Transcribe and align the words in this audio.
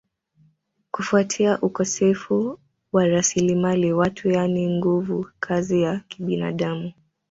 kufuatia 0.91 1.59
ukosefu 1.61 2.59
wa 2.93 3.05
rasilimali 3.07 3.93
watu 3.93 4.29
yani 4.29 4.77
nguvu 4.77 5.29
kazi 5.39 5.81
ya 5.81 5.99
kibinadamu 6.07 6.93